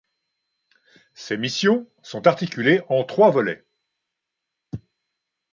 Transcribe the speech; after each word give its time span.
Ses 1.13 1.37
missions 1.37 1.87
sont 2.01 2.25
articulées 2.25 2.81
en 2.89 3.03
trois 3.03 3.29
volets. 3.29 3.63